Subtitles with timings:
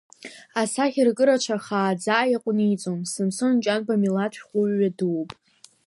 [0.61, 5.29] Асахьаркыра цәа хааӡа иаҟәниҵон Самсон Ҷанба милаҭ шәҟәыҩҩы дууп.